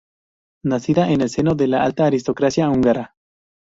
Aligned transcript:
Nacida 0.65 1.11
en 1.11 1.21
el 1.21 1.29
seno 1.29 1.53
de 1.53 1.67
la 1.67 1.83
alta 1.83 2.07
aristocracia 2.07 2.67
húngara. 2.67 3.13